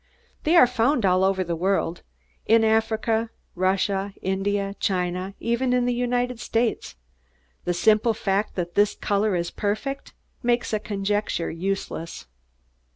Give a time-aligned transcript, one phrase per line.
[0.45, 2.01] They are found all over the world
[2.47, 6.95] in Africa, Russia, India, China, even in the United States.
[7.65, 12.25] The simple fact that this color is perfect makes conjecture useless."